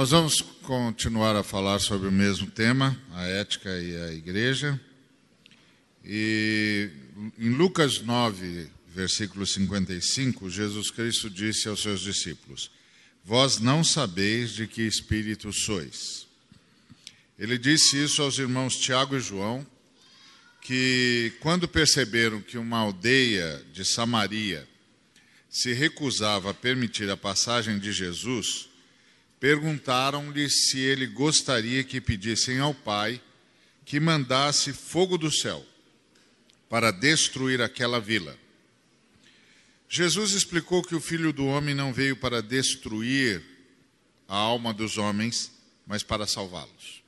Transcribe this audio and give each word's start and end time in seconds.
Nós 0.00 0.12
vamos 0.12 0.40
continuar 0.62 1.36
a 1.36 1.42
falar 1.42 1.78
sobre 1.78 2.08
o 2.08 2.10
mesmo 2.10 2.50
tema, 2.50 2.98
a 3.12 3.26
ética 3.26 3.68
e 3.68 3.94
a 3.94 4.12
igreja. 4.14 4.80
E 6.02 6.88
em 7.38 7.50
Lucas 7.50 8.00
9, 8.00 8.66
versículo 8.94 9.46
55, 9.46 10.48
Jesus 10.48 10.90
Cristo 10.90 11.28
disse 11.28 11.68
aos 11.68 11.82
seus 11.82 12.00
discípulos: 12.00 12.70
Vós 13.22 13.58
não 13.58 13.84
sabeis 13.84 14.52
de 14.52 14.66
que 14.66 14.80
espírito 14.80 15.52
sois. 15.52 16.26
Ele 17.38 17.58
disse 17.58 18.02
isso 18.02 18.22
aos 18.22 18.38
irmãos 18.38 18.76
Tiago 18.76 19.18
e 19.18 19.20
João, 19.20 19.66
que 20.62 21.34
quando 21.40 21.68
perceberam 21.68 22.40
que 22.40 22.56
uma 22.56 22.78
aldeia 22.78 23.62
de 23.70 23.84
Samaria 23.84 24.66
se 25.50 25.74
recusava 25.74 26.52
a 26.52 26.54
permitir 26.54 27.10
a 27.10 27.18
passagem 27.18 27.78
de 27.78 27.92
Jesus, 27.92 28.69
perguntaram-lhe 29.40 30.48
se 30.50 30.78
ele 30.78 31.06
gostaria 31.06 31.82
que 31.82 32.00
pedissem 32.00 32.58
ao 32.58 32.74
Pai 32.74 33.20
que 33.86 33.98
mandasse 33.98 34.72
fogo 34.72 35.16
do 35.16 35.32
céu 35.32 35.66
para 36.68 36.92
destruir 36.92 37.60
aquela 37.60 37.98
vila. 37.98 38.38
Jesus 39.88 40.32
explicou 40.32 40.84
que 40.84 40.94
o 40.94 41.00
Filho 41.00 41.32
do 41.32 41.46
Homem 41.46 41.74
não 41.74 41.92
veio 41.92 42.14
para 42.14 42.40
destruir 42.40 43.42
a 44.28 44.36
alma 44.36 44.72
dos 44.72 44.96
homens, 44.96 45.50
mas 45.84 46.04
para 46.04 46.26
salvá-los. 46.26 47.02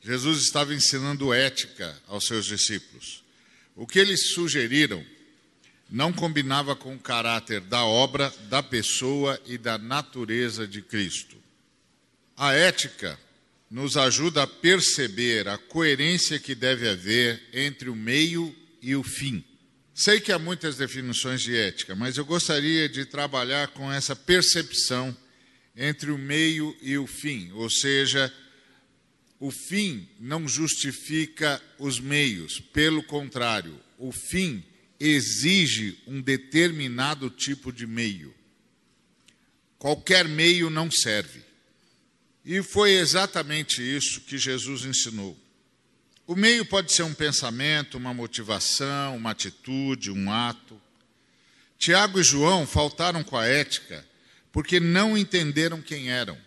Jesus 0.00 0.40
estava 0.40 0.72
ensinando 0.72 1.34
ética 1.34 2.00
aos 2.06 2.26
seus 2.26 2.46
discípulos. 2.46 3.22
O 3.74 3.86
que 3.86 3.98
eles 3.98 4.32
sugeriram 4.32 5.04
não 5.90 6.12
combinava 6.12 6.74
com 6.74 6.94
o 6.94 6.98
caráter 6.98 7.60
da 7.60 7.84
obra, 7.84 8.32
da 8.48 8.62
pessoa 8.62 9.40
e 9.46 9.58
da 9.58 9.78
natureza 9.78 10.66
de 10.66 10.82
Cristo. 10.82 11.36
A 12.36 12.52
ética 12.52 13.18
nos 13.70 13.96
ajuda 13.96 14.42
a 14.42 14.46
perceber 14.46 15.48
a 15.48 15.58
coerência 15.58 16.38
que 16.38 16.54
deve 16.54 16.88
haver 16.88 17.42
entre 17.52 17.88
o 17.88 17.96
meio 17.96 18.54
e 18.80 18.94
o 18.94 19.02
fim. 19.02 19.44
Sei 19.94 20.20
que 20.20 20.32
há 20.32 20.38
muitas 20.38 20.76
definições 20.76 21.40
de 21.42 21.56
ética, 21.56 21.94
mas 21.94 22.16
eu 22.16 22.24
gostaria 22.24 22.88
de 22.88 23.04
trabalhar 23.04 23.68
com 23.68 23.92
essa 23.92 24.16
percepção 24.16 25.16
entre 25.76 26.10
o 26.10 26.18
meio 26.18 26.76
e 26.82 26.96
o 26.98 27.06
fim, 27.06 27.50
ou 27.52 27.68
seja, 27.68 28.32
o 29.38 29.50
fim 29.50 30.08
não 30.18 30.48
justifica 30.48 31.60
os 31.78 32.00
meios, 32.00 32.60
pelo 32.60 33.02
contrário, 33.02 33.78
o 33.98 34.10
fim 34.12 34.64
exige 35.08 35.98
um 36.06 36.20
determinado 36.20 37.28
tipo 37.28 37.72
de 37.72 37.86
meio. 37.86 38.34
Qualquer 39.78 40.26
meio 40.26 40.70
não 40.70 40.90
serve. 40.90 41.42
E 42.44 42.62
foi 42.62 42.92
exatamente 42.92 43.82
isso 43.82 44.22
que 44.22 44.38
Jesus 44.38 44.84
ensinou. 44.84 45.38
O 46.26 46.34
meio 46.34 46.64
pode 46.64 46.92
ser 46.92 47.02
um 47.02 47.12
pensamento, 47.12 47.98
uma 47.98 48.14
motivação, 48.14 49.16
uma 49.16 49.30
atitude, 49.30 50.10
um 50.10 50.32
ato. 50.32 50.80
Tiago 51.78 52.18
e 52.18 52.22
João 52.22 52.66
faltaram 52.66 53.22
com 53.22 53.36
a 53.36 53.46
ética 53.46 54.06
porque 54.50 54.80
não 54.80 55.18
entenderam 55.18 55.82
quem 55.82 56.10
eram. 56.10 56.38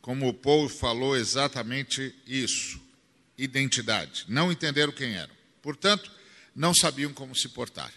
Como 0.00 0.28
o 0.28 0.34
povo 0.34 0.68
falou 0.68 1.16
exatamente 1.16 2.14
isso, 2.24 2.80
identidade. 3.36 4.24
Não 4.28 4.52
entenderam 4.52 4.92
quem 4.92 5.16
eram. 5.16 5.34
Portanto, 5.60 6.17
não 6.58 6.74
sabiam 6.74 7.12
como 7.14 7.36
se 7.36 7.48
portar. 7.50 7.92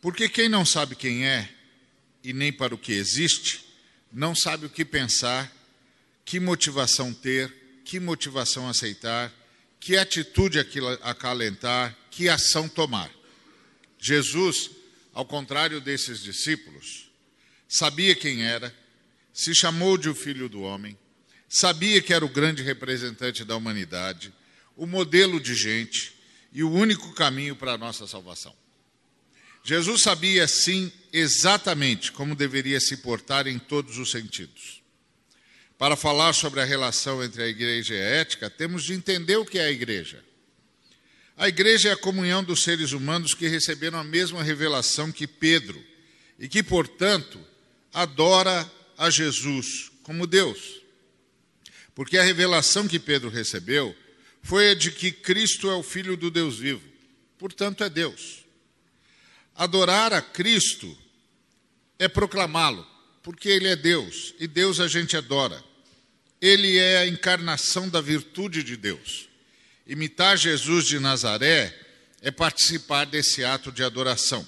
Porque 0.00 0.28
quem 0.28 0.48
não 0.48 0.64
sabe 0.64 0.94
quem 0.94 1.26
é 1.26 1.52
e 2.22 2.32
nem 2.32 2.52
para 2.52 2.72
o 2.72 2.78
que 2.78 2.92
existe, 2.92 3.64
não 4.12 4.32
sabe 4.32 4.66
o 4.66 4.70
que 4.70 4.84
pensar, 4.84 5.52
que 6.24 6.38
motivação 6.38 7.12
ter, 7.12 7.52
que 7.84 7.98
motivação 7.98 8.68
aceitar, 8.68 9.32
que 9.80 9.96
atitude 9.96 10.60
acalentar, 11.02 11.96
que 12.12 12.28
ação 12.28 12.68
tomar. 12.68 13.10
Jesus, 13.98 14.70
ao 15.12 15.24
contrário 15.24 15.80
desses 15.80 16.22
discípulos, 16.22 17.10
sabia 17.68 18.14
quem 18.14 18.44
era, 18.44 18.72
se 19.34 19.52
chamou 19.52 19.98
de 19.98 20.08
o 20.08 20.14
Filho 20.14 20.48
do 20.48 20.62
Homem, 20.62 20.96
sabia 21.48 22.00
que 22.00 22.14
era 22.14 22.24
o 22.24 22.28
grande 22.28 22.62
representante 22.62 23.44
da 23.44 23.56
humanidade, 23.56 24.32
o 24.76 24.86
modelo 24.86 25.40
de 25.40 25.56
gente, 25.56 26.19
e 26.52 26.62
o 26.62 26.70
único 26.70 27.12
caminho 27.14 27.54
para 27.54 27.72
a 27.72 27.78
nossa 27.78 28.06
salvação. 28.06 28.54
Jesus 29.62 30.02
sabia, 30.02 30.48
sim, 30.48 30.90
exatamente 31.12 32.12
como 32.12 32.34
deveria 32.34 32.80
se 32.80 32.98
portar 32.98 33.46
em 33.46 33.58
todos 33.58 33.98
os 33.98 34.10
sentidos. 34.10 34.82
Para 35.78 35.96
falar 35.96 36.32
sobre 36.32 36.60
a 36.60 36.64
relação 36.64 37.22
entre 37.22 37.42
a 37.42 37.48
igreja 37.48 37.94
e 37.94 38.00
a 38.00 38.04
ética, 38.04 38.50
temos 38.50 38.84
de 38.84 38.92
entender 38.92 39.36
o 39.36 39.44
que 39.44 39.58
é 39.58 39.64
a 39.64 39.70
igreja. 39.70 40.24
A 41.36 41.48
igreja 41.48 41.88
é 41.88 41.92
a 41.92 41.96
comunhão 41.96 42.44
dos 42.44 42.62
seres 42.62 42.92
humanos 42.92 43.32
que 43.32 43.48
receberam 43.48 43.98
a 43.98 44.04
mesma 44.04 44.42
revelação 44.42 45.10
que 45.10 45.26
Pedro 45.26 45.82
e 46.38 46.48
que, 46.48 46.62
portanto, 46.62 47.40
adora 47.92 48.70
a 48.96 49.08
Jesus 49.08 49.90
como 50.02 50.26
Deus. 50.26 50.82
Porque 51.94 52.18
a 52.18 52.22
revelação 52.22 52.86
que 52.86 52.98
Pedro 52.98 53.30
recebeu 53.30 53.96
foi 54.42 54.70
a 54.70 54.74
de 54.74 54.90
que 54.90 55.12
Cristo 55.12 55.68
é 55.68 55.74
o 55.74 55.82
Filho 55.82 56.16
do 56.16 56.30
Deus 56.30 56.58
vivo, 56.58 56.82
portanto, 57.38 57.84
é 57.84 57.90
Deus. 57.90 58.44
Adorar 59.54 60.12
a 60.12 60.22
Cristo 60.22 60.96
é 61.98 62.08
proclamá-lo, 62.08 62.86
porque 63.22 63.48
Ele 63.48 63.68
é 63.68 63.76
Deus, 63.76 64.34
e 64.38 64.46
Deus 64.46 64.80
a 64.80 64.88
gente 64.88 65.16
adora. 65.16 65.62
Ele 66.40 66.78
é 66.78 66.98
a 66.98 67.06
encarnação 67.06 67.88
da 67.88 68.00
virtude 68.00 68.62
de 68.62 68.76
Deus. 68.76 69.28
Imitar 69.86 70.38
Jesus 70.38 70.86
de 70.86 70.98
Nazaré 70.98 71.78
é 72.22 72.30
participar 72.30 73.04
desse 73.04 73.44
ato 73.44 73.70
de 73.70 73.82
adoração. 73.82 74.46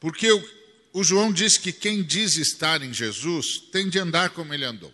Porque 0.00 0.30
o, 0.30 0.50
o 0.92 1.04
João 1.04 1.32
diz 1.32 1.56
que 1.56 1.72
quem 1.72 2.02
diz 2.02 2.36
estar 2.36 2.82
em 2.82 2.92
Jesus 2.92 3.58
tem 3.70 3.88
de 3.88 3.98
andar 3.98 4.30
como 4.30 4.52
ele 4.54 4.64
andou. 4.64 4.92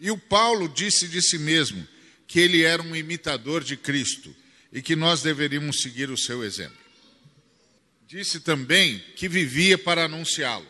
E 0.00 0.10
o 0.10 0.18
Paulo 0.18 0.68
disse 0.68 1.08
de 1.08 1.22
si 1.22 1.38
mesmo: 1.38 1.86
que 2.26 2.40
ele 2.40 2.62
era 2.62 2.82
um 2.82 2.94
imitador 2.94 3.62
de 3.62 3.76
Cristo 3.76 4.34
e 4.72 4.82
que 4.82 4.96
nós 4.96 5.22
deveríamos 5.22 5.80
seguir 5.80 6.10
o 6.10 6.16
seu 6.16 6.42
exemplo. 6.44 6.76
Disse 8.06 8.40
também 8.40 8.98
que 9.16 9.28
vivia 9.28 9.76
para 9.76 10.04
anunciá-lo. 10.04 10.66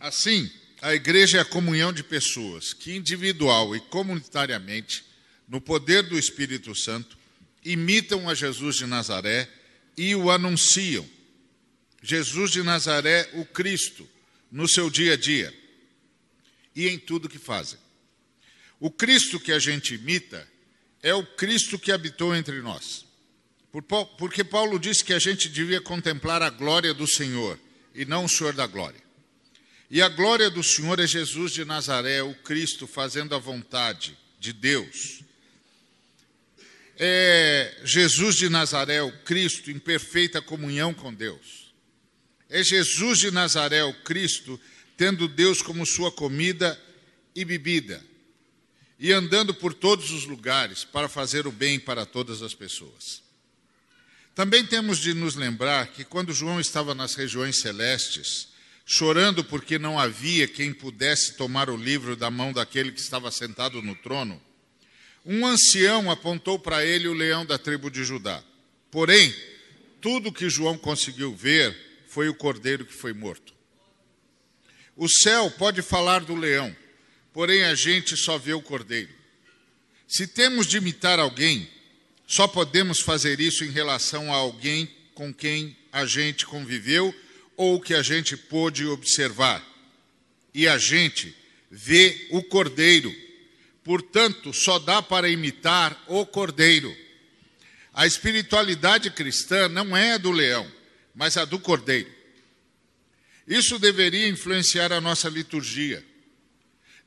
Assim, 0.00 0.50
a 0.80 0.94
igreja 0.94 1.38
é 1.38 1.40
a 1.40 1.44
comunhão 1.44 1.92
de 1.92 2.02
pessoas 2.02 2.72
que, 2.72 2.94
individual 2.94 3.74
e 3.74 3.80
comunitariamente, 3.80 5.04
no 5.48 5.60
poder 5.60 6.04
do 6.04 6.18
Espírito 6.18 6.74
Santo, 6.74 7.18
imitam 7.64 8.28
a 8.28 8.34
Jesus 8.34 8.76
de 8.76 8.86
Nazaré 8.86 9.48
e 9.96 10.14
o 10.14 10.30
anunciam. 10.30 11.08
Jesus 12.02 12.52
de 12.52 12.62
Nazaré, 12.62 13.28
o 13.34 13.44
Cristo, 13.44 14.08
no 14.50 14.68
seu 14.68 14.88
dia 14.88 15.14
a 15.14 15.16
dia 15.16 15.52
e 16.78 16.88
em 16.88 16.96
tudo 16.96 17.28
que 17.28 17.38
fazem. 17.38 17.78
O 18.80 18.90
Cristo 18.90 19.40
que 19.40 19.52
a 19.52 19.58
gente 19.58 19.94
imita 19.94 20.46
é 21.02 21.12
o 21.12 21.24
Cristo 21.24 21.78
que 21.78 21.90
habitou 21.90 22.34
entre 22.34 22.60
nós. 22.60 23.04
Porque 24.16 24.44
Paulo 24.44 24.78
disse 24.78 25.04
que 25.04 25.12
a 25.12 25.18
gente 25.18 25.48
devia 25.48 25.80
contemplar 25.80 26.42
a 26.42 26.50
glória 26.50 26.94
do 26.94 27.06
Senhor 27.06 27.58
e 27.94 28.04
não 28.04 28.24
o 28.24 28.28
Senhor 28.28 28.52
da 28.52 28.66
glória. 28.66 29.00
E 29.90 30.00
a 30.00 30.08
glória 30.08 30.50
do 30.50 30.62
Senhor 30.62 31.00
é 31.00 31.06
Jesus 31.06 31.52
de 31.52 31.64
Nazaré, 31.64 32.22
o 32.22 32.34
Cristo 32.34 32.86
fazendo 32.86 33.34
a 33.34 33.38
vontade 33.38 34.16
de 34.38 34.52
Deus. 34.52 35.22
É 36.96 37.80
Jesus 37.84 38.36
de 38.36 38.48
Nazaré, 38.48 39.02
o 39.02 39.12
Cristo, 39.22 39.70
em 39.70 39.78
perfeita 39.78 40.42
comunhão 40.42 40.92
com 40.92 41.12
Deus. 41.12 41.72
É 42.48 42.62
Jesus 42.62 43.18
de 43.18 43.30
Nazaré, 43.30 43.82
o 43.84 43.94
Cristo, 44.02 44.60
tendo 44.96 45.28
Deus 45.28 45.62
como 45.62 45.86
sua 45.86 46.10
comida 46.10 46.80
e 47.34 47.44
bebida 47.44 48.07
e 48.98 49.12
andando 49.12 49.54
por 49.54 49.72
todos 49.72 50.10
os 50.10 50.24
lugares 50.24 50.84
para 50.84 51.08
fazer 51.08 51.46
o 51.46 51.52
bem 51.52 51.78
para 51.78 52.04
todas 52.04 52.42
as 52.42 52.54
pessoas. 52.54 53.22
Também 54.34 54.64
temos 54.64 54.98
de 54.98 55.14
nos 55.14 55.34
lembrar 55.34 55.88
que 55.88 56.04
quando 56.04 56.32
João 56.32 56.60
estava 56.60 56.94
nas 56.94 57.14
regiões 57.14 57.60
celestes, 57.60 58.48
chorando 58.84 59.44
porque 59.44 59.78
não 59.78 59.98
havia 59.98 60.48
quem 60.48 60.72
pudesse 60.72 61.34
tomar 61.34 61.68
o 61.68 61.76
livro 61.76 62.16
da 62.16 62.30
mão 62.30 62.52
daquele 62.52 62.92
que 62.92 63.00
estava 63.00 63.30
sentado 63.30 63.82
no 63.82 63.94
trono, 63.94 64.40
um 65.24 65.46
ancião 65.46 66.10
apontou 66.10 66.58
para 66.58 66.84
ele 66.84 67.06
o 67.06 67.12
leão 67.12 67.44
da 67.44 67.58
tribo 67.58 67.90
de 67.90 68.02
Judá. 68.04 68.42
Porém, 68.90 69.34
tudo 70.00 70.32
que 70.32 70.48
João 70.48 70.78
conseguiu 70.78 71.34
ver 71.34 71.76
foi 72.08 72.28
o 72.28 72.34
cordeiro 72.34 72.86
que 72.86 72.94
foi 72.94 73.12
morto. 73.12 73.52
O 74.96 75.08
céu 75.08 75.50
pode 75.50 75.82
falar 75.82 76.20
do 76.20 76.34
leão, 76.34 76.74
porém 77.38 77.62
a 77.62 77.74
gente 77.76 78.16
só 78.16 78.36
vê 78.36 78.52
o 78.52 78.60
cordeiro. 78.60 79.10
Se 80.08 80.26
temos 80.26 80.66
de 80.66 80.76
imitar 80.76 81.20
alguém, 81.20 81.70
só 82.26 82.48
podemos 82.48 82.98
fazer 82.98 83.38
isso 83.38 83.62
em 83.62 83.70
relação 83.70 84.34
a 84.34 84.36
alguém 84.36 84.90
com 85.14 85.32
quem 85.32 85.76
a 85.92 86.04
gente 86.04 86.44
conviveu 86.44 87.14
ou 87.56 87.80
que 87.80 87.94
a 87.94 88.02
gente 88.02 88.36
pôde 88.36 88.84
observar. 88.86 89.64
e 90.52 90.66
a 90.66 90.78
gente 90.78 91.32
vê 91.70 92.26
o 92.30 92.42
cordeiro. 92.42 93.14
Portanto, 93.84 94.52
só 94.52 94.80
dá 94.80 95.00
para 95.00 95.28
imitar 95.28 95.96
o 96.08 96.26
cordeiro. 96.26 96.92
A 97.94 98.04
espiritualidade 98.04 99.12
cristã 99.12 99.68
não 99.68 99.96
é 99.96 100.14
a 100.14 100.18
do 100.18 100.32
leão, 100.32 100.68
mas 101.14 101.36
a 101.36 101.44
do 101.44 101.60
cordeiro. 101.60 102.12
Isso 103.46 103.78
deveria 103.78 104.26
influenciar 104.26 104.92
a 104.92 105.00
nossa 105.00 105.28
liturgia, 105.28 106.04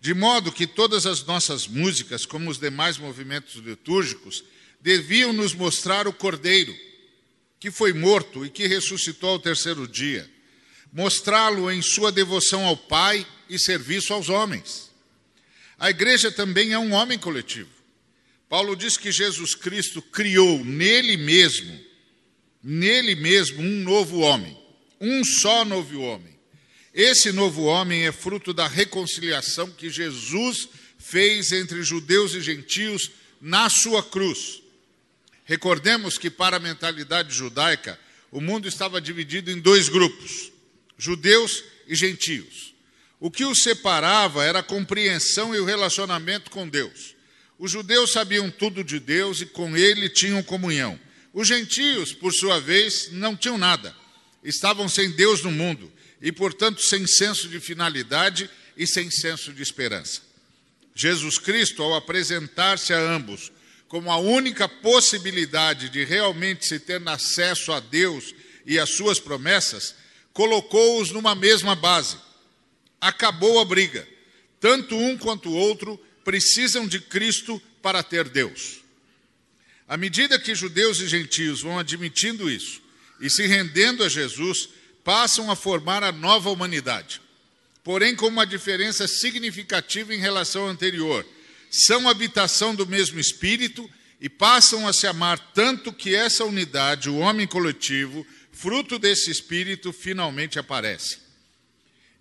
de 0.02 0.16
modo 0.16 0.52
que 0.52 0.66
todas 0.66 1.06
as 1.06 1.24
nossas 1.24 1.68
músicas, 1.68 2.26
como 2.26 2.50
os 2.50 2.58
demais 2.58 2.98
movimentos 2.98 3.54
litúrgicos, 3.58 4.44
deviam 4.82 5.32
nos 5.32 5.54
mostrar 5.54 6.08
o 6.08 6.14
cordeiro, 6.14 6.76
que 7.60 7.70
foi 7.70 7.94
morto 7.94 8.44
e 8.44 8.50
que 8.50 8.66
ressuscitou 8.66 9.30
ao 9.30 9.40
terceiro 9.40 9.88
dia, 9.88 10.28
mostrá-lo 10.92 11.72
em 11.72 11.84
sua 11.84 12.12
devoção 12.12 12.66
ao 12.66 12.76
Pai 12.76 13.26
e 13.48 13.60
serviço 13.60 14.12
aos 14.12 14.28
homens. 14.28 14.90
A 15.78 15.92
igreja 15.92 16.32
também 16.32 16.74
é 16.74 16.80
um 16.80 16.94
homem 16.94 17.20
coletivo. 17.20 17.70
Paulo 18.50 18.76
diz 18.76 18.98
que 18.98 19.12
Jesus 19.12 19.54
Cristo 19.54 20.02
criou 20.02 20.66
nele 20.66 21.16
mesmo, 21.16 21.80
nele 22.64 23.14
mesmo, 23.14 23.62
um 23.62 23.84
novo 23.84 24.22
homem, 24.22 24.58
um 25.00 25.24
só 25.24 25.64
novo 25.64 26.02
homem. 26.02 26.31
Esse 26.94 27.32
novo 27.32 27.64
homem 27.64 28.06
é 28.06 28.12
fruto 28.12 28.54
da 28.54 28.68
reconciliação 28.68 29.72
que 29.72 29.90
Jesus 29.90 30.68
fez 31.00 31.54
entre 31.54 31.82
judeus 31.84 32.34
e 32.34 32.42
gentios 32.42 33.12
na 33.40 33.70
sua 33.70 34.04
cruz. 34.04 34.62
Recordemos 35.46 36.18
que, 36.18 36.30
para 36.30 36.58
a 36.58 36.60
mentalidade 36.60 37.34
judaica, 37.34 37.98
o 38.30 38.42
mundo 38.42 38.68
estava 38.68 39.00
dividido 39.00 39.50
em 39.50 39.60
dois 39.60 39.88
grupos: 39.88 40.52
judeus 40.98 41.64
e 41.88 41.96
gentios. 41.96 42.74
O 43.22 43.32
que 43.32 43.46
os 43.46 43.64
separava 43.64 44.44
era 44.44 44.60
a 44.60 44.64
compreensão 44.64 45.56
e 45.56 45.60
o 45.60 45.66
relacionamento 45.66 46.52
com 46.52 46.68
Deus. 46.68 47.16
Os 47.58 47.72
judeus 47.72 48.12
sabiam 48.12 48.52
tudo 48.52 48.84
de 48.84 49.00
Deus 49.00 49.40
e 49.40 49.46
com 49.46 49.78
ele 49.78 50.10
tinham 50.10 50.44
comunhão. 50.44 51.00
Os 51.34 51.48
gentios, 51.48 52.12
por 52.12 52.34
sua 52.34 52.60
vez, 52.60 53.10
não 53.12 53.36
tinham 53.36 53.58
nada. 53.58 53.96
Estavam 54.44 54.90
sem 54.90 55.10
Deus 55.12 55.42
no 55.42 55.52
mundo 55.52 55.90
e, 56.22 56.32
portanto, 56.32 56.82
sem 56.82 57.08
senso 57.08 57.48
de 57.48 57.60
finalidade 57.60 58.50
e 58.78 58.86
sem 58.86 59.10
senso 59.10 59.52
de 59.54 59.62
esperança. 59.62 60.22
Jesus 60.94 61.38
Cristo, 61.38 61.82
ao 61.82 61.96
apresentar-se 61.96 62.94
a 62.94 63.00
ambos 63.00 63.52
como 63.88 64.12
a 64.12 64.18
única 64.18 64.70
possibilidade 64.70 65.90
de 65.90 66.06
realmente 66.06 66.66
se 66.66 66.80
ter 66.80 67.02
acesso 67.08 67.74
a 67.74 67.80
Deus 67.80 68.34
e 68.66 68.80
às 68.80 68.92
suas 68.92 69.20
promessas, 69.20 69.96
colocou-os 70.32 71.12
numa 71.12 71.36
mesma 71.36 71.76
base 71.76 72.18
acabou 73.02 73.60
a 73.60 73.66
briga. 73.66 74.08
Tanto 74.60 74.96
um 74.96 75.18
quanto 75.18 75.50
o 75.50 75.56
outro 75.56 76.00
precisam 76.24 76.88
de 76.88 77.02
Cristo 77.02 77.60
para 77.82 78.04
ter 78.04 78.30
Deus. 78.30 78.82
À 79.88 79.98
medida 79.98 80.40
que 80.40 80.54
judeus 80.54 81.00
e 81.00 81.08
gentios 81.08 81.62
vão 81.62 81.80
admitindo 81.80 82.50
isso 82.50 82.80
e 83.20 83.30
se 83.30 83.46
rendendo 83.48 84.04
a 84.04 84.10
Jesus, 84.10 84.70
passam 85.04 85.50
a 85.50 85.56
formar 85.56 86.04
a 86.04 86.12
nova 86.12 86.50
humanidade. 86.50 87.22
Porém, 87.84 88.16
com 88.16 88.28
uma 88.28 88.46
diferença 88.46 89.08
significativa 89.08 90.14
em 90.14 90.20
relação 90.20 90.64
ao 90.64 90.70
anterior. 90.70 91.26
São 91.70 92.08
habitação 92.08 92.76
do 92.76 92.86
mesmo 92.86 93.20
Espírito 93.20 93.90
e 94.20 94.30
passam 94.30 94.88
a 94.88 94.94
se 94.94 95.08
amar 95.08 95.40
tanto 95.54 95.92
que 95.92 96.14
essa 96.14 96.46
unidade, 96.46 97.10
o 97.10 97.18
homem 97.18 97.48
coletivo, 97.48 98.26
fruto 98.52 99.00
desse 99.00 99.32
Espírito, 99.32 99.92
finalmente 99.92 100.60
aparece 100.60 101.32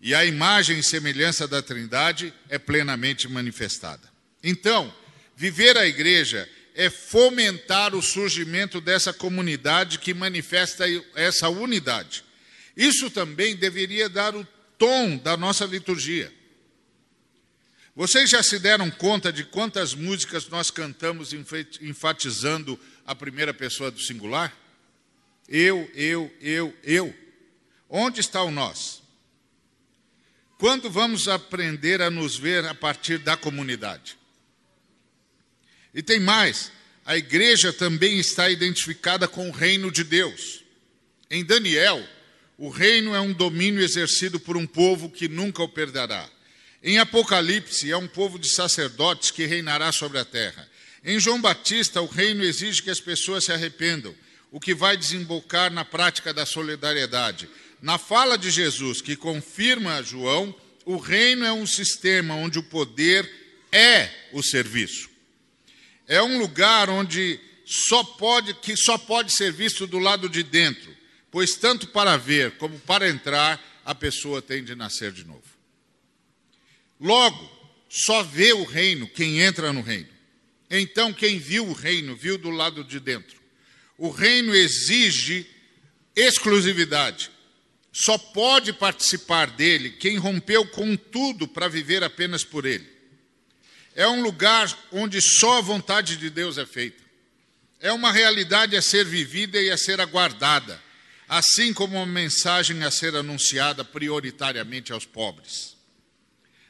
e 0.00 0.14
a 0.14 0.24
imagem 0.24 0.78
e 0.78 0.82
semelhança 0.82 1.46
da 1.46 1.60
Trindade 1.60 2.32
é 2.48 2.58
plenamente 2.58 3.28
manifestada. 3.28 4.08
Então, 4.42 4.92
viver 5.36 5.76
a 5.76 5.86
igreja 5.86 6.48
é 6.74 6.88
fomentar 6.88 7.94
o 7.94 8.00
surgimento 8.00 8.80
dessa 8.80 9.12
comunidade 9.12 9.98
que 9.98 10.14
manifesta 10.14 10.86
essa 11.14 11.50
unidade. 11.50 12.24
Isso 12.80 13.10
também 13.10 13.54
deveria 13.54 14.08
dar 14.08 14.34
o 14.34 14.42
tom 14.78 15.18
da 15.18 15.36
nossa 15.36 15.66
liturgia. 15.66 16.32
Vocês 17.94 18.30
já 18.30 18.42
se 18.42 18.58
deram 18.58 18.90
conta 18.90 19.30
de 19.30 19.44
quantas 19.44 19.92
músicas 19.92 20.48
nós 20.48 20.70
cantamos 20.70 21.34
enfatizando 21.82 22.80
a 23.04 23.14
primeira 23.14 23.52
pessoa 23.52 23.90
do 23.90 24.00
singular? 24.00 24.56
Eu, 25.46 25.90
eu, 25.94 26.34
eu, 26.40 26.74
eu. 26.82 27.14
Onde 27.86 28.20
está 28.20 28.42
o 28.42 28.50
nós? 28.50 29.02
Quando 30.56 30.88
vamos 30.88 31.28
aprender 31.28 32.00
a 32.00 32.08
nos 32.08 32.34
ver 32.34 32.64
a 32.64 32.74
partir 32.74 33.18
da 33.18 33.36
comunidade? 33.36 34.16
E 35.92 36.02
tem 36.02 36.18
mais, 36.18 36.72
a 37.04 37.14
igreja 37.14 37.74
também 37.74 38.18
está 38.18 38.48
identificada 38.48 39.28
com 39.28 39.50
o 39.50 39.52
reino 39.52 39.92
de 39.92 40.02
Deus. 40.02 40.64
Em 41.30 41.44
Daniel, 41.44 42.02
o 42.60 42.68
reino 42.68 43.14
é 43.14 43.20
um 43.22 43.32
domínio 43.32 43.82
exercido 43.82 44.38
por 44.38 44.54
um 44.54 44.66
povo 44.66 45.08
que 45.08 45.26
nunca 45.28 45.62
o 45.62 45.68
perderá. 45.68 46.28
Em 46.82 46.98
Apocalipse, 46.98 47.90
é 47.90 47.96
um 47.96 48.06
povo 48.06 48.38
de 48.38 48.52
sacerdotes 48.52 49.30
que 49.30 49.46
reinará 49.46 49.90
sobre 49.92 50.18
a 50.18 50.26
terra. 50.26 50.68
Em 51.02 51.18
João 51.18 51.40
Batista, 51.40 52.02
o 52.02 52.06
reino 52.06 52.44
exige 52.44 52.82
que 52.82 52.90
as 52.90 53.00
pessoas 53.00 53.46
se 53.46 53.52
arrependam, 53.52 54.14
o 54.50 54.60
que 54.60 54.74
vai 54.74 54.94
desembocar 54.94 55.72
na 55.72 55.86
prática 55.86 56.34
da 56.34 56.44
solidariedade. 56.44 57.48
Na 57.80 57.96
fala 57.96 58.36
de 58.36 58.50
Jesus, 58.50 59.00
que 59.00 59.16
confirma 59.16 60.02
João, 60.02 60.54
o 60.84 60.98
reino 60.98 61.46
é 61.46 61.52
um 61.52 61.66
sistema 61.66 62.34
onde 62.34 62.58
o 62.58 62.64
poder 62.64 63.26
é 63.72 64.10
o 64.34 64.42
serviço. 64.42 65.08
É 66.06 66.22
um 66.22 66.38
lugar 66.38 66.90
onde 66.90 67.40
só 67.64 68.04
pode 68.04 68.52
que 68.52 68.76
só 68.76 68.98
pode 68.98 69.32
ser 69.32 69.50
visto 69.50 69.86
do 69.86 69.98
lado 69.98 70.28
de 70.28 70.42
dentro, 70.42 70.99
pois 71.30 71.56
tanto 71.56 71.88
para 71.88 72.16
ver 72.16 72.52
como 72.58 72.78
para 72.80 73.08
entrar 73.08 73.60
a 73.84 73.94
pessoa 73.94 74.42
tem 74.42 74.62
de 74.62 74.74
nascer 74.74 75.12
de 75.12 75.24
novo. 75.24 75.42
Logo, 77.00 77.50
só 77.88 78.22
vê 78.22 78.52
o 78.52 78.64
reino 78.64 79.08
quem 79.08 79.40
entra 79.40 79.72
no 79.72 79.80
reino. 79.80 80.08
Então, 80.70 81.12
quem 81.12 81.38
viu 81.38 81.66
o 81.66 81.72
reino, 81.72 82.14
viu 82.14 82.38
do 82.38 82.50
lado 82.50 82.84
de 82.84 83.00
dentro. 83.00 83.40
O 83.98 84.10
reino 84.10 84.54
exige 84.54 85.46
exclusividade. 86.14 87.30
Só 87.92 88.16
pode 88.16 88.72
participar 88.72 89.50
dele 89.50 89.90
quem 89.90 90.16
rompeu 90.16 90.64
com 90.68 90.96
tudo 90.96 91.48
para 91.48 91.66
viver 91.66 92.04
apenas 92.04 92.44
por 92.44 92.64
ele. 92.64 92.88
É 93.96 94.06
um 94.06 94.22
lugar 94.22 94.72
onde 94.92 95.20
só 95.20 95.58
a 95.58 95.60
vontade 95.60 96.16
de 96.16 96.30
Deus 96.30 96.56
é 96.56 96.64
feita. 96.64 97.02
É 97.80 97.92
uma 97.92 98.12
realidade 98.12 98.76
a 98.76 98.82
ser 98.82 99.04
vivida 99.04 99.60
e 99.60 99.70
a 99.70 99.76
ser 99.76 100.00
aguardada, 100.00 100.80
assim 101.30 101.72
como 101.72 101.96
uma 101.96 102.04
mensagem 102.04 102.82
a 102.82 102.90
ser 102.90 103.16
anunciada 103.16 103.82
prioritariamente 103.82 104.92
aos 104.92 105.06
pobres. 105.06 105.76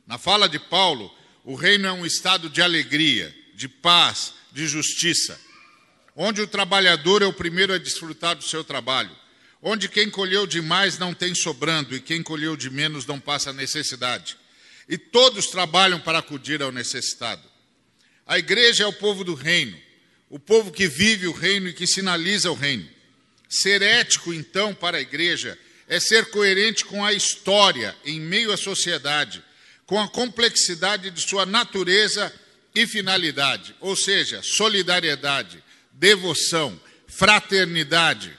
Na 0.07 0.19
fala 0.19 0.49
de 0.49 0.61
Paulo, 0.61 1.13
o 1.45 1.57
reino 1.57 1.89
é 1.89 1.93
um 1.93 2.07
estado 2.07 2.49
de 2.49 2.63
alegria, 2.63 3.35
de 3.55 3.67
paz, 3.67 4.35
de 4.53 4.69
justiça, 4.69 5.41
onde 6.15 6.41
o 6.41 6.47
trabalhador 6.47 7.23
é 7.23 7.27
o 7.27 7.33
primeiro 7.33 7.73
a 7.73 7.79
desfrutar 7.79 8.37
do 8.37 8.45
seu 8.45 8.63
trabalho 8.63 9.19
onde 9.63 9.89
quem 9.89 10.09
colheu 10.09 10.47
demais 10.47 10.99
não 10.99 11.13
tem 11.13 11.35
sobrando 11.35 11.95
e 11.95 12.01
quem 12.01 12.23
colheu 12.23 12.57
de 12.57 12.71
menos 12.71 13.07
não 13.07 13.21
passa 13.21 13.53
necessidade. 13.53 14.37
E 14.89 14.97
todos 14.97 15.47
trabalham 15.47 16.01
para 16.01 16.19
acudir 16.19 16.63
ao 16.63 16.73
necessitado. 16.73 17.43
A 18.27 18.39
igreja 18.39 18.85
é 18.85 18.87
o 18.87 18.93
povo 18.93 19.23
do 19.23 19.35
reino, 19.35 19.77
o 20.29 20.39
povo 20.39 20.73
que 20.73 20.87
vive 20.87 21.27
o 21.27 21.33
reino 21.33 21.69
e 21.69 21.73
que 21.73 21.87
sinaliza 21.87 22.51
o 22.51 22.55
reino. 22.55 22.89
Ser 23.51 23.83
ético, 23.83 24.33
então, 24.33 24.73
para 24.73 24.99
a 24.99 25.01
igreja 25.01 25.59
é 25.89 25.99
ser 25.99 26.31
coerente 26.31 26.85
com 26.85 27.05
a 27.05 27.13
história 27.13 27.97
em 28.05 28.21
meio 28.21 28.53
à 28.53 28.57
sociedade, 28.57 29.43
com 29.85 30.01
a 30.01 30.09
complexidade 30.09 31.11
de 31.11 31.21
sua 31.21 31.45
natureza 31.45 32.33
e 32.73 32.87
finalidade, 32.87 33.75
ou 33.81 33.97
seja, 33.97 34.41
solidariedade, 34.41 35.61
devoção, 35.91 36.81
fraternidade, 37.09 38.39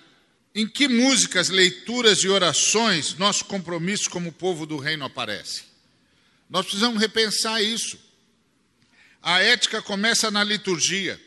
em 0.56 0.66
que 0.66 0.88
músicas, 0.88 1.50
leituras 1.50 2.20
e 2.20 2.30
orações 2.30 3.16
nosso 3.16 3.44
compromisso 3.44 4.10
como 4.10 4.32
povo 4.32 4.66
do 4.66 4.78
reino 4.78 5.04
aparece? 5.04 5.64
Nós 6.50 6.66
precisamos 6.66 7.02
repensar 7.02 7.62
isso. 7.62 8.00
A 9.22 9.42
ética 9.42 9.82
começa 9.82 10.32
na 10.32 10.44
liturgia, 10.44 11.20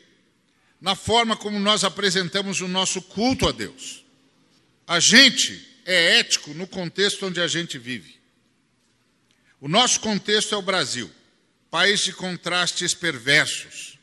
na 0.79 0.95
forma 0.95 1.35
como 1.35 1.59
nós 1.59 1.83
apresentamos 1.83 2.61
o 2.61 2.67
nosso 2.67 3.01
culto 3.01 3.47
a 3.47 3.51
Deus. 3.51 4.03
A 4.87 4.99
gente 4.99 5.65
é 5.85 6.19
ético 6.19 6.53
no 6.53 6.67
contexto 6.67 7.25
onde 7.25 7.41
a 7.41 7.47
gente 7.47 7.77
vive. 7.77 8.19
O 9.59 9.67
nosso 9.67 9.99
contexto 9.99 10.53
é 10.53 10.57
o 10.57 10.61
Brasil, 10.61 11.09
país 11.69 12.01
de 12.01 12.13
contrastes 12.13 12.93
perversos 12.93 13.95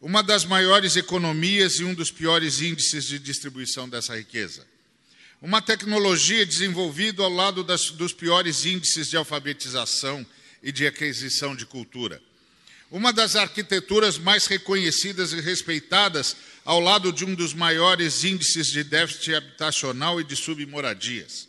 uma 0.00 0.22
das 0.22 0.44
maiores 0.44 0.94
economias 0.96 1.80
e 1.80 1.84
um 1.84 1.94
dos 1.94 2.10
piores 2.10 2.60
índices 2.60 3.06
de 3.06 3.18
distribuição 3.18 3.88
dessa 3.88 4.16
riqueza. 4.16 4.66
uma 5.42 5.60
tecnologia 5.60 6.46
desenvolvida 6.46 7.22
ao 7.22 7.30
lado 7.30 7.62
das, 7.62 7.90
dos 7.90 8.12
piores 8.12 8.64
índices 8.64 9.08
de 9.08 9.16
alfabetização 9.16 10.24
e 10.62 10.72
de 10.72 10.86
aquisição 10.86 11.54
de 11.54 11.66
cultura. 11.66 12.22
Uma 12.90 13.12
das 13.12 13.34
arquiteturas 13.34 14.16
mais 14.16 14.46
reconhecidas 14.46 15.32
e 15.32 15.40
respeitadas 15.40 16.36
ao 16.64 16.78
lado 16.78 17.12
de 17.12 17.24
um 17.24 17.34
dos 17.34 17.52
maiores 17.52 18.22
índices 18.22 18.68
de 18.68 18.84
déficit 18.84 19.34
habitacional 19.34 20.20
e 20.20 20.24
de 20.24 20.36
submoradias. 20.36 21.48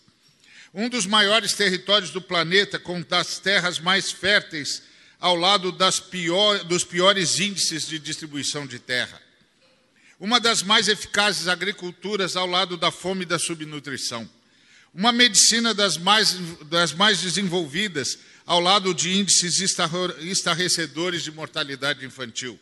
Um 0.74 0.90
dos 0.90 1.06
maiores 1.06 1.54
territórios 1.54 2.10
do 2.10 2.22
planeta, 2.22 2.80
com 2.80 3.02
das 3.02 3.40
terras 3.40 3.80
mais 3.80 4.12
férteis, 4.12 4.84
ao 5.20 5.36
lado 5.36 5.76
pior, 6.10 6.64
dos 6.64 6.84
piores 6.84 7.40
índices 7.40 7.88
de 7.88 8.00
distribuição 8.00 8.66
de 8.66 8.80
terra. 8.80 9.22
Uma 10.20 10.40
das 10.40 10.64
mais 10.64 10.88
eficazes 10.88 11.48
agriculturas 11.48 12.36
ao 12.36 12.48
lado 12.48 12.78
da 12.78 12.92
fome 12.92 13.22
e 13.24 13.28
da 13.28 13.38
subnutrição. 13.38 14.28
Uma 14.94 15.12
medicina 15.12 15.74
das 15.74 15.98
mais, 15.98 16.36
das 16.66 16.92
mais 16.94 17.22
desenvolvidas 17.22 18.18
ao 18.48 18.62
lado 18.62 18.94
de 18.94 19.12
índices 19.12 19.60
estarrecedores 20.22 21.22
de 21.22 21.32
mortalidade 21.32 22.06
infantil. 22.06 22.58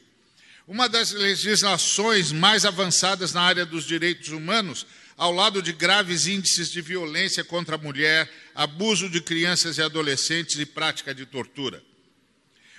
Uma 0.67 0.89
das 0.89 1.11
legislações 1.11 2.31
mais 2.31 2.65
avançadas 2.65 3.33
na 3.33 3.43
área 3.43 3.67
dos 3.67 3.85
direitos 3.85 4.29
humanos, 4.29 4.87
ao 5.15 5.31
lado 5.31 5.61
de 5.61 5.71
graves 5.71 6.25
índices 6.25 6.71
de 6.71 6.81
violência 6.81 7.43
contra 7.43 7.75
a 7.75 7.77
mulher, 7.77 8.27
abuso 8.55 9.07
de 9.07 9.21
crianças 9.21 9.77
e 9.77 9.83
adolescentes 9.83 10.57
e 10.57 10.65
prática 10.65 11.13
de 11.13 11.23
tortura. 11.23 11.83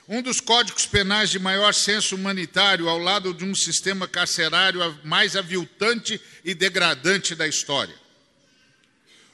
Um 0.09 0.21
dos 0.21 0.41
códigos 0.41 0.85
penais 0.85 1.31
de 1.31 1.39
maior 1.39 1.73
senso 1.73 2.17
humanitário, 2.17 2.89
ao 2.89 2.99
lado 2.99 3.33
de 3.33 3.45
um 3.45 3.55
sistema 3.55 4.09
carcerário 4.09 4.81
mais 5.05 5.37
aviltante 5.37 6.21
e 6.45 6.55
degradante 6.55 7.37
da 7.37 7.47
história 7.47 8.06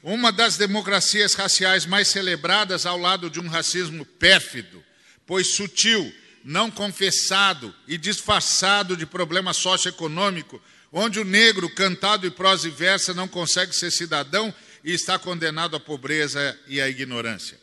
uma 0.02 0.32
das 0.32 0.56
democracias 0.56 1.34
raciais 1.34 1.86
mais 1.86 2.08
celebradas 2.08 2.86
ao 2.86 2.98
lado 2.98 3.30
de 3.30 3.38
um 3.38 3.46
racismo 3.46 4.04
pérfido, 4.04 4.82
pois 5.24 5.54
sutil, 5.54 6.12
não 6.44 6.70
confessado 6.70 7.72
e 7.86 7.96
disfarçado 7.96 8.96
de 8.96 9.06
problema 9.06 9.52
socioeconômico, 9.52 10.60
onde 10.92 11.20
o 11.20 11.24
negro, 11.24 11.70
cantado 11.70 12.26
em 12.26 12.30
prosa 12.30 12.66
e 12.66 12.70
versa, 12.70 13.14
não 13.14 13.28
consegue 13.28 13.74
ser 13.74 13.92
cidadão 13.92 14.52
e 14.82 14.92
está 14.92 15.18
condenado 15.18 15.76
à 15.76 15.80
pobreza 15.80 16.58
e 16.66 16.80
à 16.80 16.88
ignorância. 16.88 17.60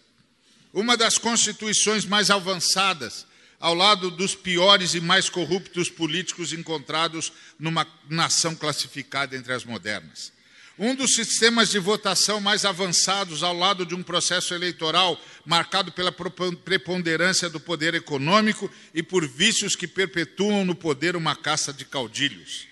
Uma 0.74 0.96
das 0.96 1.18
constituições 1.18 2.06
mais 2.06 2.30
avançadas, 2.30 3.26
ao 3.60 3.74
lado 3.74 4.10
dos 4.10 4.34
piores 4.34 4.94
e 4.94 5.02
mais 5.02 5.30
corruptos 5.30 5.90
políticos 5.90 6.54
encontrados 6.54 7.34
numa 7.60 7.86
nação 8.10 8.56
classificada 8.56 9.36
entre 9.36 9.52
as 9.52 9.66
modernas 9.66 10.39
um 10.80 10.96
dos 10.96 11.14
sistemas 11.14 11.70
de 11.70 11.78
votação 11.78 12.40
mais 12.40 12.64
avançados 12.64 13.44
ao 13.44 13.54
lado 13.54 13.86
de 13.86 13.94
um 13.94 14.02
processo 14.02 14.54
eleitoral 14.54 15.22
marcado 15.46 15.92
pela 15.92 16.10
preponderância 16.10 17.50
do 17.50 17.60
poder 17.60 17.94
econômico 17.96 18.72
e 18.94 19.04
por 19.04 19.28
vícios 19.28 19.76
que 19.76 19.86
perpetuam 19.86 20.64
no 20.64 20.74
poder 20.74 21.18
uma 21.18 21.36
caça 21.36 21.74
de 21.74 21.84
caudilhos. 21.84 22.66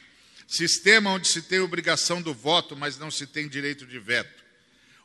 Sistema 0.47 1.11
onde 1.11 1.27
se 1.27 1.41
tem 1.41 1.59
obrigação 1.59 2.21
do 2.21 2.33
voto, 2.33 2.77
mas 2.77 2.97
não 2.97 3.11
se 3.11 3.27
tem 3.27 3.45
direito 3.45 3.85
de 3.85 3.99
veto. 3.99 4.41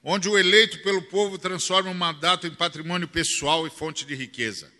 Onde 0.05 0.29
o 0.29 0.39
eleito 0.39 0.79
pelo 0.79 1.03
povo 1.03 1.37
transforma 1.37 1.91
o 1.91 1.95
mandato 1.95 2.47
em 2.47 2.55
patrimônio 2.55 3.09
pessoal 3.09 3.67
e 3.67 3.71
fonte 3.71 4.05
de 4.05 4.15
riqueza. 4.15 4.71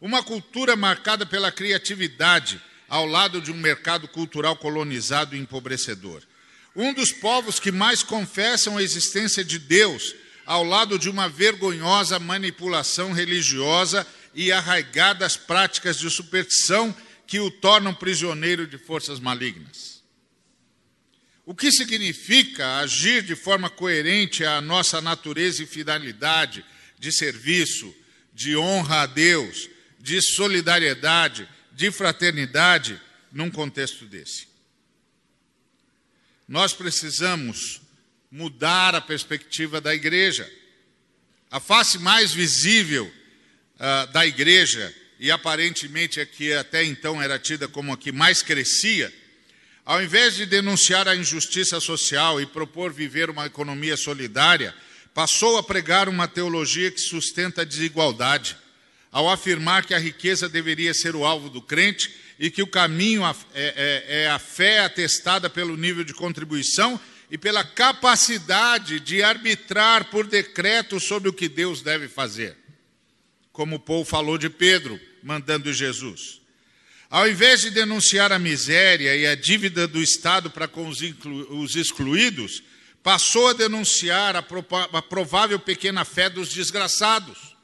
Uma 0.00 0.22
cultura 0.22 0.74
marcada 0.74 1.26
pela 1.26 1.52
criatividade 1.52 2.62
ao 2.88 3.04
lado 3.04 3.42
de 3.42 3.52
um 3.52 3.56
mercado 3.56 4.08
cultural 4.08 4.56
colonizado 4.56 5.36
e 5.36 5.38
empobrecedor 5.38 6.22
um 6.76 6.92
dos 6.92 7.10
povos 7.10 7.58
que 7.58 7.72
mais 7.72 8.02
confessam 8.02 8.76
a 8.76 8.82
existência 8.82 9.42
de 9.42 9.58
Deus, 9.58 10.14
ao 10.44 10.62
lado 10.62 10.98
de 10.98 11.08
uma 11.08 11.26
vergonhosa 11.26 12.18
manipulação 12.18 13.12
religiosa 13.12 14.06
e 14.34 14.52
arraigadas 14.52 15.36
práticas 15.36 15.98
de 15.98 16.10
superstição 16.10 16.94
que 17.26 17.40
o 17.40 17.50
tornam 17.50 17.94
prisioneiro 17.94 18.66
de 18.66 18.76
forças 18.76 19.18
malignas. 19.18 20.02
O 21.46 21.54
que 21.54 21.72
significa 21.72 22.78
agir 22.78 23.22
de 23.22 23.34
forma 23.34 23.70
coerente 23.70 24.44
à 24.44 24.60
nossa 24.60 25.00
natureza 25.00 25.62
e 25.62 25.66
finalidade 25.66 26.64
de 26.98 27.10
serviço, 27.10 27.92
de 28.34 28.56
honra 28.56 29.02
a 29.02 29.06
Deus, 29.06 29.70
de 29.98 30.20
solidariedade, 30.20 31.48
de 31.72 31.90
fraternidade, 31.90 33.00
num 33.32 33.50
contexto 33.50 34.04
desse? 34.04 34.55
Nós 36.48 36.72
precisamos 36.72 37.80
mudar 38.30 38.94
a 38.94 39.00
perspectiva 39.00 39.80
da 39.80 39.94
igreja. 39.94 40.48
A 41.50 41.58
face 41.58 41.98
mais 41.98 42.32
visível 42.32 43.04
uh, 43.06 44.12
da 44.12 44.24
igreja, 44.24 44.94
e 45.18 45.30
aparentemente 45.30 46.20
a 46.20 46.26
que 46.26 46.52
até 46.52 46.84
então 46.84 47.20
era 47.20 47.38
tida 47.38 47.66
como 47.66 47.92
a 47.92 47.96
que 47.96 48.12
mais 48.12 48.42
crescia, 48.42 49.12
ao 49.84 50.02
invés 50.02 50.36
de 50.36 50.46
denunciar 50.46 51.08
a 51.08 51.16
injustiça 51.16 51.80
social 51.80 52.40
e 52.40 52.46
propor 52.46 52.92
viver 52.92 53.30
uma 53.30 53.46
economia 53.46 53.96
solidária, 53.96 54.74
passou 55.14 55.56
a 55.56 55.62
pregar 55.62 56.08
uma 56.08 56.28
teologia 56.28 56.90
que 56.90 57.00
sustenta 57.00 57.62
a 57.62 57.64
desigualdade, 57.64 58.56
ao 59.10 59.30
afirmar 59.30 59.86
que 59.86 59.94
a 59.94 59.98
riqueza 59.98 60.48
deveria 60.48 60.92
ser 60.92 61.16
o 61.16 61.24
alvo 61.24 61.48
do 61.48 61.62
crente 61.62 62.25
e 62.38 62.50
que 62.50 62.62
o 62.62 62.66
caminho 62.66 63.22
é, 63.24 63.34
é, 63.54 64.22
é 64.22 64.30
a 64.30 64.38
fé 64.38 64.80
atestada 64.80 65.48
pelo 65.48 65.76
nível 65.76 66.04
de 66.04 66.12
contribuição 66.12 67.00
e 67.30 67.36
pela 67.36 67.64
capacidade 67.64 69.00
de 69.00 69.22
arbitrar 69.22 70.10
por 70.10 70.26
decreto 70.26 71.00
sobre 71.00 71.28
o 71.28 71.32
que 71.32 71.48
Deus 71.48 71.82
deve 71.82 72.08
fazer. 72.08 72.56
Como 73.52 73.80
Paulo 73.80 74.04
falou 74.04 74.36
de 74.36 74.50
Pedro, 74.50 75.00
mandando 75.22 75.72
Jesus. 75.72 76.40
Ao 77.08 77.28
invés 77.28 77.62
de 77.62 77.70
denunciar 77.70 78.32
a 78.32 78.38
miséria 78.38 79.16
e 79.16 79.26
a 79.26 79.34
dívida 79.34 79.88
do 79.88 80.02
Estado 80.02 80.50
para 80.50 80.68
com 80.68 80.88
os 80.88 81.76
excluídos, 81.76 82.62
passou 83.02 83.48
a 83.48 83.52
denunciar 83.52 84.34
a 84.36 85.02
provável 85.02 85.58
pequena 85.58 86.04
fé 86.04 86.28
dos 86.28 86.48
desgraçados. 86.48 87.55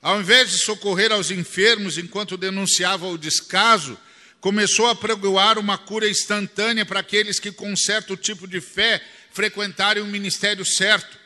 Ao 0.00 0.20
invés 0.20 0.50
de 0.50 0.58
socorrer 0.58 1.10
aos 1.10 1.30
enfermos 1.30 1.98
enquanto 1.98 2.36
denunciava 2.36 3.06
o 3.06 3.18
descaso, 3.18 3.98
começou 4.40 4.86
a 4.86 4.94
pregoar 4.94 5.58
uma 5.58 5.76
cura 5.76 6.08
instantânea 6.08 6.86
para 6.86 7.00
aqueles 7.00 7.40
que, 7.40 7.50
com 7.50 7.74
certo 7.76 8.16
tipo 8.16 8.46
de 8.46 8.60
fé, 8.60 9.04
frequentarem 9.32 10.02
o 10.02 10.06
ministério 10.06 10.64
certo. 10.64 11.18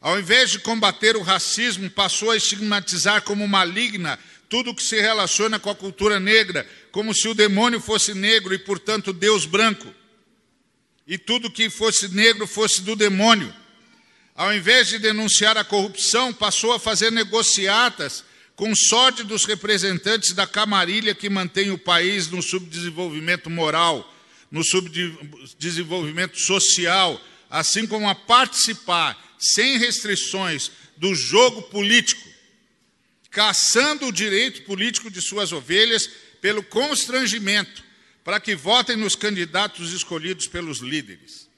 Ao 0.00 0.18
invés 0.18 0.50
de 0.50 0.60
combater 0.60 1.16
o 1.16 1.22
racismo, 1.22 1.90
passou 1.90 2.30
a 2.30 2.36
estigmatizar 2.36 3.22
como 3.22 3.48
maligna 3.48 4.18
tudo 4.48 4.74
que 4.74 4.82
se 4.82 5.00
relaciona 5.00 5.58
com 5.58 5.70
a 5.70 5.74
cultura 5.74 6.20
negra, 6.20 6.68
como 6.92 7.12
se 7.12 7.26
o 7.26 7.34
demônio 7.34 7.80
fosse 7.80 8.14
negro 8.14 8.54
e, 8.54 8.58
portanto, 8.58 9.12
Deus 9.12 9.46
branco. 9.46 9.92
E 11.06 11.18
tudo 11.18 11.50
que 11.50 11.68
fosse 11.68 12.14
negro 12.14 12.46
fosse 12.46 12.82
do 12.82 12.94
demônio 12.94 13.52
ao 14.34 14.52
invés 14.52 14.88
de 14.88 14.98
denunciar 14.98 15.56
a 15.56 15.64
corrupção, 15.64 16.32
passou 16.32 16.72
a 16.72 16.80
fazer 16.80 17.12
negociatas 17.12 18.24
com 18.56 18.74
sorte 18.74 19.22
dos 19.22 19.44
representantes 19.44 20.32
da 20.32 20.46
camarilha 20.46 21.14
que 21.14 21.30
mantém 21.30 21.70
o 21.70 21.78
país 21.78 22.28
no 22.28 22.42
subdesenvolvimento 22.42 23.48
moral, 23.48 24.12
no 24.50 24.64
subdesenvolvimento 24.64 26.38
social, 26.40 27.20
assim 27.48 27.86
como 27.86 28.08
a 28.08 28.14
participar 28.14 29.36
sem 29.38 29.78
restrições 29.78 30.70
do 30.96 31.14
jogo 31.14 31.62
político, 31.62 32.28
caçando 33.30 34.06
o 34.06 34.12
direito 34.12 34.62
político 34.62 35.10
de 35.10 35.20
suas 35.20 35.52
ovelhas 35.52 36.08
pelo 36.40 36.62
constrangimento, 36.62 37.82
para 38.24 38.40
que 38.40 38.54
votem 38.54 38.96
nos 38.96 39.14
candidatos 39.14 39.92
escolhidos 39.92 40.46
pelos 40.46 40.78
líderes. 40.78 41.48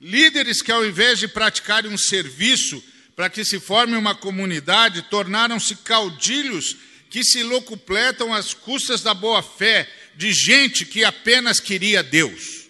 Líderes 0.00 0.60
que, 0.60 0.72
ao 0.72 0.84
invés 0.84 1.18
de 1.18 1.28
praticarem 1.28 1.90
um 1.90 1.98
serviço 1.98 2.82
para 3.16 3.30
que 3.30 3.44
se 3.44 3.60
forme 3.60 3.96
uma 3.96 4.14
comunidade, 4.14 5.02
tornaram-se 5.02 5.76
caudilhos 5.76 6.76
que 7.08 7.22
se 7.22 7.42
locupletam 7.42 8.34
às 8.34 8.52
custas 8.52 9.02
da 9.02 9.14
boa-fé 9.14 9.88
de 10.16 10.32
gente 10.32 10.84
que 10.84 11.04
apenas 11.04 11.60
queria 11.60 12.02
Deus. 12.02 12.64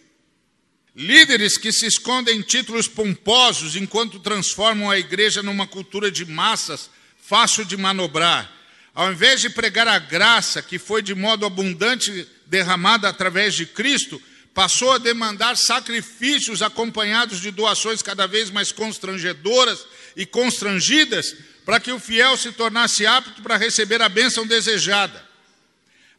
Líderes 0.95 1.57
que 1.57 1.73
se 1.73 1.87
escondem 1.87 2.39
em 2.39 2.43
títulos 2.43 2.87
pomposos 2.87 3.75
enquanto 3.75 4.21
transformam 4.21 4.91
a 4.91 4.99
igreja 4.99 5.43
numa 5.43 5.67
cultura 5.67 6.11
de 6.11 6.25
massas 6.25 6.91
fácil 7.21 7.65
de 7.65 7.77
manobrar. 7.77 8.53
Ao 8.95 9.11
invés 9.11 9.41
de 9.41 9.51
pregar 9.51 9.89
a 9.89 9.99
graça 9.99 10.63
que 10.63 10.79
foi 10.79 11.03
de 11.03 11.15
modo 11.15 11.45
abundante 11.45 12.29
derramada 12.47 13.09
através 13.09 13.55
de 13.55 13.67
Cristo, 13.67 14.23
passou 14.55 14.93
a 14.93 14.99
demandar 14.99 15.57
sacrifícios 15.57 16.63
acompanhados 16.63 17.41
de 17.41 17.51
doações 17.51 18.01
cada 18.01 18.27
vez 18.27 18.51
mais 18.51 18.71
constrangedoras 18.71 19.85
e 20.17 20.25
constrangidas, 20.25 21.35
para 21.65 21.81
que 21.81 21.91
o 21.91 21.99
fiel 21.99 22.37
se 22.37 22.53
tornasse 22.53 23.05
apto 23.05 23.43
para 23.43 23.57
receber 23.57 24.01
a 24.01 24.09
bênção 24.09 24.47
desejada. 24.47 25.23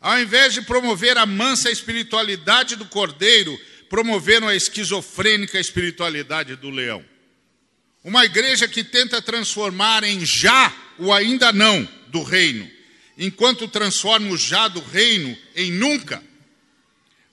Ao 0.02 0.20
invés 0.20 0.54
de 0.54 0.62
promover 0.62 1.18
a 1.18 1.26
mansa 1.26 1.72
espiritualidade 1.72 2.76
do 2.76 2.86
cordeiro, 2.86 3.58
promoveram 3.90 4.48
a 4.48 4.56
esquizofrênica 4.56 5.60
espiritualidade 5.60 6.56
do 6.58 6.70
leão. 6.70 7.04
Uma 8.04 8.26
igreja 8.26 8.68
que 8.68 8.84
tenta 8.84 9.22
transformar 9.22 10.04
em 10.04 10.26
já 10.26 10.72
o 11.00 11.14
ainda 11.14 11.54
não 11.54 11.88
do 12.08 12.22
reino, 12.22 12.70
enquanto 13.18 13.68
transforma 13.68 14.30
o 14.30 14.38
já 14.38 14.68
do 14.68 14.80
reino 14.82 15.36
em 15.56 15.72
nunca. 15.72 16.22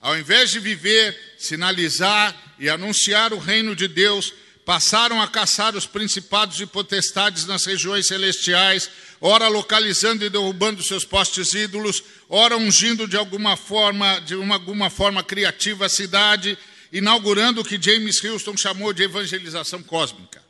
Ao 0.03 0.19
invés 0.19 0.51
de 0.51 0.59
viver, 0.59 1.17
sinalizar 1.37 2.35
e 2.59 2.67
anunciar 2.67 3.31
o 3.31 3.39
reino 3.39 3.73
de 3.73 3.87
Deus, 3.87 4.33
passaram 4.65 5.21
a 5.21 5.29
caçar 5.29 5.77
os 5.77 5.85
principados 5.85 6.59
e 6.59 6.65
potestades 6.65 7.45
nas 7.45 7.63
regiões 7.65 8.07
celestiais, 8.07 8.89
ora 9.21 9.47
localizando 9.47 10.25
e 10.25 10.29
derrubando 10.29 10.83
seus 10.83 11.05
postes 11.05 11.53
ídolos, 11.53 12.03
ora 12.27 12.57
ungindo 12.57 13.07
de 13.07 13.15
alguma 13.15 13.55
forma, 13.55 14.19
de 14.19 14.35
uma, 14.35 14.55
alguma 14.55 14.89
forma 14.89 15.23
criativa 15.23 15.85
a 15.85 15.89
cidade, 15.89 16.57
inaugurando 16.91 17.61
o 17.61 17.65
que 17.65 17.81
James 17.81 18.21
Houston 18.21 18.57
chamou 18.57 18.91
de 18.91 19.03
evangelização 19.03 19.81
cósmica. 19.81 20.43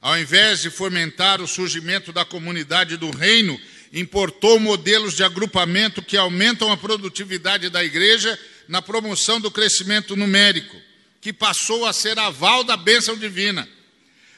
Ao 0.00 0.18
invés 0.18 0.62
de 0.62 0.70
fomentar 0.70 1.40
o 1.40 1.46
surgimento 1.46 2.12
da 2.12 2.24
comunidade 2.24 2.96
do 2.96 3.08
reino, 3.08 3.56
importou 3.92 4.58
modelos 4.58 5.14
de 5.14 5.22
agrupamento 5.22 6.02
que 6.02 6.16
aumentam 6.16 6.70
a 6.70 6.76
produtividade 6.76 7.70
da 7.70 7.84
igreja 7.84 8.38
na 8.68 8.82
promoção 8.82 9.40
do 9.40 9.50
crescimento 9.50 10.16
numérico 10.16 10.76
que 11.20 11.32
passou 11.32 11.84
a 11.84 11.92
ser 11.92 12.18
aval 12.18 12.62
da 12.62 12.76
bênção 12.76 13.16
divina. 13.16 13.68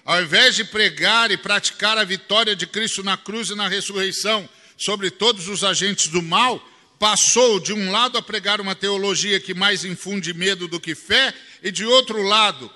Ao 0.06 0.22
invés 0.22 0.56
de 0.56 0.64
pregar 0.64 1.30
e 1.30 1.36
praticar 1.36 1.98
a 1.98 2.04
vitória 2.04 2.56
de 2.56 2.66
Cristo 2.66 3.02
na 3.02 3.16
cruz 3.16 3.50
e 3.50 3.54
na 3.54 3.68
ressurreição 3.68 4.48
sobre 4.74 5.10
todos 5.10 5.48
os 5.48 5.62
agentes 5.62 6.08
do 6.08 6.22
mal, 6.22 6.66
passou 6.98 7.60
de 7.60 7.74
um 7.74 7.90
lado 7.90 8.16
a 8.16 8.22
pregar 8.22 8.58
uma 8.58 8.74
teologia 8.74 9.38
que 9.38 9.52
mais 9.52 9.84
infunde 9.84 10.32
medo 10.32 10.66
do 10.66 10.80
que 10.80 10.94
fé, 10.94 11.34
e 11.62 11.70
de 11.70 11.84
outro 11.84 12.22
lado 12.22 12.70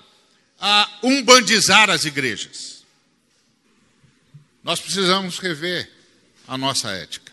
a 0.59 0.99
umbandizar 1.01 1.89
as 1.89 2.05
igrejas. 2.05 2.85
Nós 4.63 4.79
precisamos 4.79 5.39
rever 5.39 5.89
a 6.47 6.57
nossa 6.57 6.91
ética. 6.91 7.31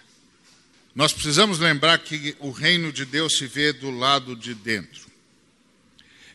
Nós 0.95 1.13
precisamos 1.13 1.59
lembrar 1.59 1.99
que 1.99 2.37
o 2.41 2.51
reino 2.51 2.93
de 2.93 3.05
Deus 3.05 3.39
se 3.39 3.47
vê 3.47 3.73
do 3.73 3.91
lado 3.91 4.35
de 4.35 4.55
dentro 4.55 5.11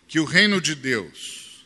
que 0.08 0.20
o 0.20 0.26
reino 0.26 0.62
de 0.62 0.76
Deus 0.76 1.66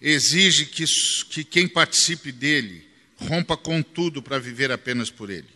exige 0.00 0.66
que, 0.66 0.84
que 1.30 1.44
quem 1.44 1.68
participe 1.68 2.30
dele 2.30 2.86
rompa 3.16 3.56
com 3.56 3.82
tudo 3.82 4.22
para 4.22 4.38
viver 4.38 4.70
apenas 4.70 5.10
por 5.10 5.30
ele. 5.30 5.48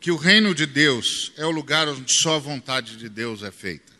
Que 0.00 0.10
o 0.10 0.16
reino 0.16 0.54
de 0.54 0.66
Deus 0.66 1.32
é 1.36 1.44
o 1.44 1.50
lugar 1.50 1.88
onde 1.88 2.12
só 2.12 2.36
a 2.36 2.38
vontade 2.38 2.96
de 2.96 3.08
Deus 3.08 3.42
é 3.42 3.50
feita. 3.50 3.92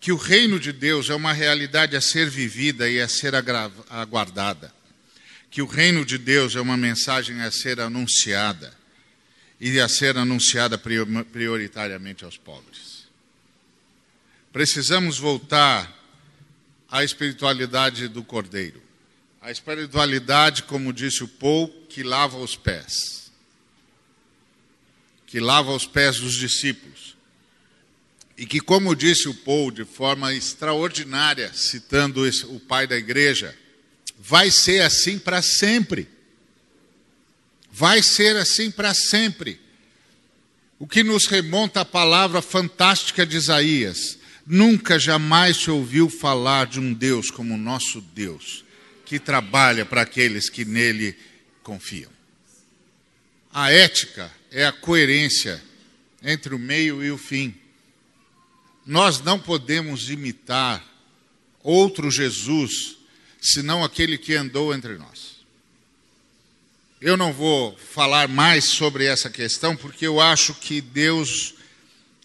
Que 0.00 0.12
o 0.12 0.16
reino 0.16 0.58
de 0.58 0.72
Deus 0.72 1.10
é 1.10 1.14
uma 1.14 1.32
realidade 1.32 1.94
a 1.94 2.00
ser 2.00 2.28
vivida 2.28 2.88
e 2.90 3.00
a 3.00 3.08
ser 3.08 3.34
aguardada. 3.34 4.74
Que 5.50 5.60
o 5.60 5.66
reino 5.66 6.04
de 6.04 6.16
Deus 6.16 6.54
é 6.54 6.60
uma 6.60 6.76
mensagem 6.76 7.40
a 7.40 7.50
ser 7.50 7.80
anunciada 7.80 8.72
e 9.60 9.80
a 9.80 9.88
ser 9.88 10.16
anunciada 10.16 10.78
prioritariamente 10.78 12.24
aos 12.24 12.36
pobres. 12.36 13.04
Precisamos 14.52 15.18
voltar 15.18 15.96
à 16.90 17.04
espiritualidade 17.04 18.08
do 18.08 18.24
Cordeiro. 18.24 18.80
A 19.40 19.50
espiritualidade, 19.50 20.64
como 20.64 20.92
disse 20.92 21.24
o 21.24 21.28
Paul, 21.28 21.68
que 21.88 22.02
lava 22.02 22.36
os 22.36 22.56
pés. 22.56 23.30
Que 25.26 25.40
lava 25.40 25.72
os 25.72 25.86
pés 25.86 26.18
dos 26.20 26.34
discípulos. 26.34 27.16
E 28.36 28.46
que, 28.46 28.60
como 28.60 28.96
disse 28.96 29.28
o 29.28 29.34
Paul 29.34 29.70
de 29.70 29.84
forma 29.84 30.34
extraordinária, 30.34 31.52
citando 31.54 32.22
o 32.48 32.60
pai 32.60 32.86
da 32.86 32.96
igreja, 32.96 33.56
vai 34.20 34.50
ser 34.50 34.82
assim 34.82 35.18
para 35.18 35.42
sempre. 35.42 36.08
Vai 37.72 38.02
ser 38.02 38.36
assim 38.36 38.70
para 38.70 38.94
sempre. 38.94 39.60
O 40.78 40.86
que 40.86 41.02
nos 41.02 41.26
remonta 41.26 41.80
à 41.80 41.84
palavra 41.84 42.40
fantástica 42.40 43.26
de 43.26 43.36
Isaías 43.36 44.20
Nunca 44.52 44.98
jamais 44.98 45.58
se 45.58 45.70
ouviu 45.70 46.10
falar 46.10 46.66
de 46.66 46.80
um 46.80 46.92
Deus 46.92 47.30
como 47.30 47.54
o 47.54 47.56
nosso 47.56 48.00
Deus, 48.00 48.64
que 49.06 49.16
trabalha 49.18 49.86
para 49.86 50.02
aqueles 50.02 50.48
que 50.48 50.64
nele 50.64 51.16
confiam. 51.62 52.10
A 53.52 53.70
ética 53.70 54.28
é 54.50 54.66
a 54.66 54.72
coerência 54.72 55.62
entre 56.20 56.52
o 56.52 56.58
meio 56.58 57.00
e 57.00 57.12
o 57.12 57.16
fim. 57.16 57.54
Nós 58.84 59.20
não 59.20 59.38
podemos 59.38 60.10
imitar 60.10 60.84
outro 61.62 62.10
Jesus 62.10 62.96
senão 63.40 63.82
aquele 63.82 64.18
que 64.18 64.34
andou 64.34 64.74
entre 64.74 64.96
nós. 64.96 65.40
Eu 67.00 67.16
não 67.16 67.32
vou 67.32 67.76
falar 67.78 68.28
mais 68.28 68.64
sobre 68.64 69.06
essa 69.06 69.30
questão 69.30 69.74
porque 69.74 70.06
eu 70.06 70.20
acho 70.20 70.54
que 70.54 70.80
Deus 70.80 71.54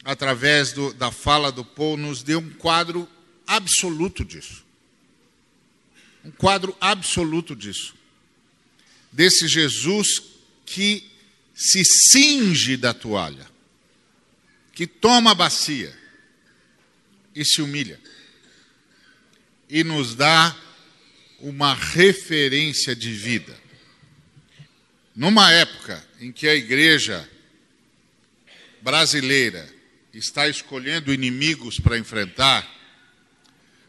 através 0.06 0.72
do, 0.72 0.94
da 0.94 1.12
fala 1.12 1.52
do 1.52 1.66
Paul, 1.66 1.98
nos 1.98 2.22
deu 2.22 2.38
um 2.38 2.52
quadro 2.52 3.10
absoluto 3.48 4.24
disso. 4.24 4.64
Um 6.24 6.30
quadro 6.30 6.78
absoluto 6.80 7.56
disso. 7.56 7.96
Desse 9.12 9.48
Jesus 9.48 10.22
que 10.64 11.12
se 11.56 11.84
cinge 11.84 12.78
da 12.78 12.94
toalha, 12.94 13.48
que 14.74 14.86
toma 14.86 15.32
a 15.32 15.36
bacia 15.36 15.98
e 17.34 17.44
se 17.44 17.62
humilha, 17.62 18.00
e 19.68 19.84
nos 19.84 20.14
dá 20.14 20.56
uma 21.46 21.76
referência 21.76 22.96
de 22.96 23.12
vida. 23.12 23.56
Numa 25.16 25.52
época 25.52 26.04
em 26.20 26.32
que 26.32 26.48
a 26.48 26.56
igreja 26.56 27.30
brasileira 28.82 29.70
está 30.12 30.48
escolhendo 30.48 31.14
inimigos 31.14 31.80
para 31.80 32.00
enfrentar, 32.00 32.68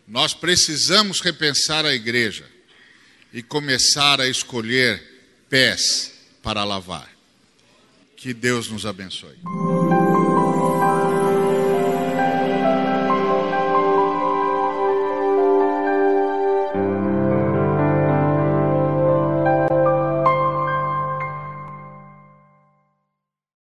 nós 0.06 0.34
precisamos 0.34 1.20
repensar 1.20 1.86
a 1.86 1.94
igreja 1.94 2.44
e 3.32 3.42
começar 3.42 4.20
a 4.20 4.28
escolher 4.28 5.02
pés 5.48 6.12
para 6.42 6.62
lavar. 6.62 7.10
Que 8.16 8.34
Deus 8.34 8.68
nos 8.68 8.84
abençoe. 8.84 9.36